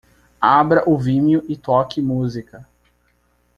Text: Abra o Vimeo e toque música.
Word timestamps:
Abra 0.41 0.89
o 0.89 0.97
Vimeo 0.97 1.43
e 1.47 1.55
toque 1.55 2.01
música. 2.01 2.67